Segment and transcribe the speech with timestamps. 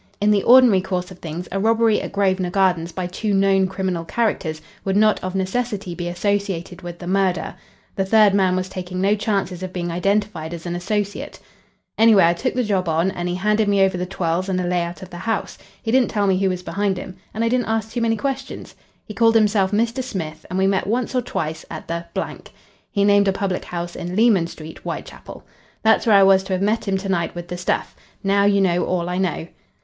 [0.19, 4.03] In the ordinary course of things, a robbery at Grosvenor Gardens by two known criminal
[4.03, 7.53] characters would not of necessity be associated with the murder.
[7.95, 11.37] The third man was taking no chances of being identified as an associate.
[11.99, 14.63] "Anyway, I took the job on, and he handed me over the twirls and a
[14.65, 15.55] lay out of the house.
[15.83, 17.15] He didn't tell me who was behind him.
[17.31, 18.73] And I didn't ask too many questions.
[19.05, 20.03] He called himself Mr.
[20.03, 22.05] Smith, and we met once or twice at the"
[22.91, 25.45] He named a public house in Leman Street, Whitechapel.
[25.83, 27.95] "That's where I was to have met him to night with the stuff.
[28.23, 29.45] Now you know all I know."